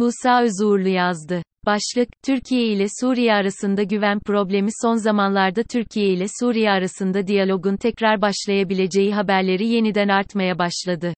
[0.00, 1.42] Musa Özuğurlu yazdı.
[1.66, 8.22] Başlık, Türkiye ile Suriye arasında güven problemi son zamanlarda Türkiye ile Suriye arasında diyalogun tekrar
[8.22, 11.14] başlayabileceği haberleri yeniden artmaya başladı.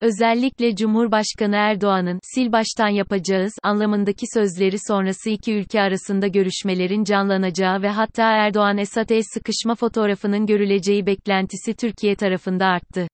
[0.00, 7.88] Özellikle Cumhurbaşkanı Erdoğan'ın sil baştan yapacağız anlamındaki sözleri sonrası iki ülke arasında görüşmelerin canlanacağı ve
[7.88, 13.06] hatta Erdoğan-Esad el sıkışma fotoğrafının görüleceği beklentisi Türkiye tarafında arttı.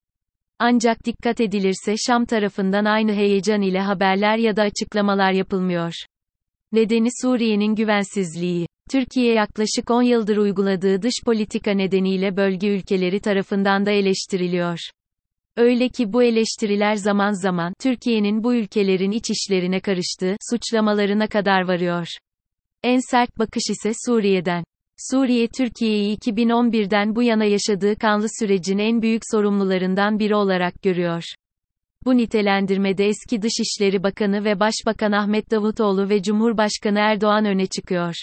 [0.58, 5.92] Ancak dikkat edilirse Şam tarafından aynı heyecan ile haberler ya da açıklamalar yapılmıyor.
[6.72, 8.66] Nedeni Suriye'nin güvensizliği.
[8.90, 14.78] Türkiye yaklaşık 10 yıldır uyguladığı dış politika nedeniyle bölge ülkeleri tarafından da eleştiriliyor.
[15.56, 22.06] Öyle ki bu eleştiriler zaman zaman Türkiye'nin bu ülkelerin iç işlerine karıştığı suçlamalarına kadar varıyor.
[22.82, 24.64] En sert bakış ise Suriye'den.
[25.00, 31.22] Suriye Türkiye'yi 2011'den bu yana yaşadığı kanlı sürecin en büyük sorumlularından biri olarak görüyor.
[32.04, 38.14] Bu nitelendirmede eski Dışişleri Bakanı ve Başbakan Ahmet Davutoğlu ve Cumhurbaşkanı Erdoğan öne çıkıyor.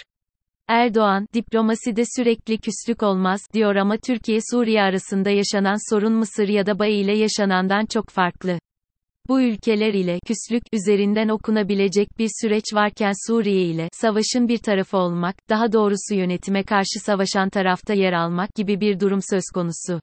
[0.68, 7.04] Erdoğan, diplomaside sürekli küslük olmaz, diyor ama Türkiye-Suriye arasında yaşanan sorun Mısır ya da Bayi
[7.04, 8.60] ile yaşanandan çok farklı.
[9.28, 15.36] Bu ülkeler ile küslük üzerinden okunabilecek bir süreç varken Suriye ile savaşın bir tarafı olmak,
[15.50, 20.00] daha doğrusu yönetime karşı savaşan tarafta yer almak gibi bir durum söz konusu.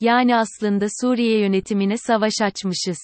[0.00, 2.98] Yani aslında Suriye yönetimine savaş açmışız.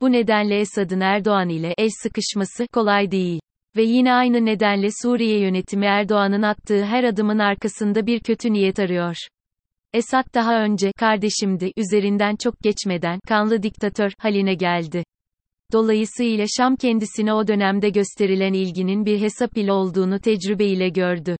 [0.00, 3.40] Bu nedenle Esad'ın Erdoğan ile el sıkışması kolay değil.
[3.76, 9.16] Ve yine aynı nedenle Suriye yönetimi Erdoğan'ın attığı her adımın arkasında bir kötü niyet arıyor.
[9.94, 15.04] Esad daha önce kardeşimdi üzerinden çok geçmeden kanlı diktatör haline geldi.
[15.72, 21.36] Dolayısıyla Şam kendisine o dönemde gösterilen ilginin bir hesap ile olduğunu tecrübeyle gördü.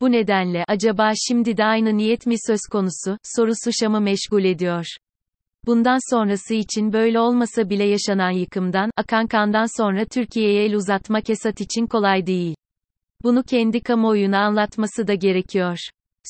[0.00, 4.84] Bu nedenle acaba şimdi de aynı niyet mi söz konusu sorusu Şam'ı meşgul ediyor.
[5.66, 11.58] Bundan sonrası için böyle olmasa bile yaşanan yıkımdan, akan kandan sonra Türkiye'ye el uzatmak Esad
[11.58, 12.54] için kolay değil.
[13.22, 15.78] Bunu kendi kamuoyuna anlatması da gerekiyor.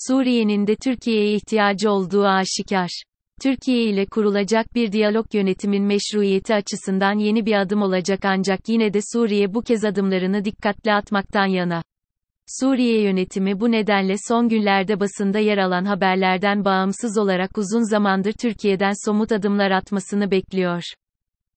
[0.09, 3.03] Suriye'nin de Türkiye'ye ihtiyacı olduğu aşikar.
[3.43, 8.99] Türkiye ile kurulacak bir diyalog yönetimin meşruiyeti açısından yeni bir adım olacak ancak yine de
[9.13, 11.83] Suriye bu kez adımlarını dikkatli atmaktan yana.
[12.61, 18.93] Suriye yönetimi bu nedenle son günlerde basında yer alan haberlerden bağımsız olarak uzun zamandır Türkiye'den
[19.05, 20.83] somut adımlar atmasını bekliyor.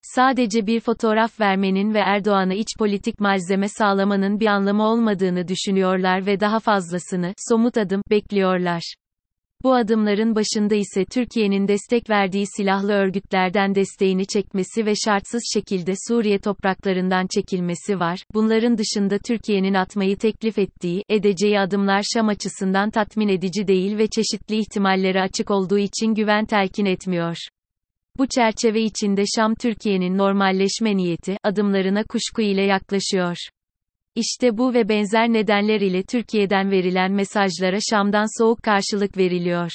[0.01, 6.39] Sadece bir fotoğraf vermenin ve Erdoğan'a iç politik malzeme sağlamanın bir anlamı olmadığını düşünüyorlar ve
[6.39, 8.93] daha fazlasını, somut adım, bekliyorlar.
[9.63, 16.39] Bu adımların başında ise Türkiye'nin destek verdiği silahlı örgütlerden desteğini çekmesi ve şartsız şekilde Suriye
[16.39, 18.23] topraklarından çekilmesi var.
[18.33, 24.57] Bunların dışında Türkiye'nin atmayı teklif ettiği, edeceği adımlar Şam açısından tatmin edici değil ve çeşitli
[24.57, 27.37] ihtimallere açık olduğu için güven telkin etmiyor.
[28.19, 33.37] Bu çerçeve içinde Şam Türkiye'nin normalleşme niyeti, adımlarına kuşku ile yaklaşıyor.
[34.15, 39.71] İşte bu ve benzer nedenler ile Türkiye'den verilen mesajlara Şam'dan soğuk karşılık veriliyor.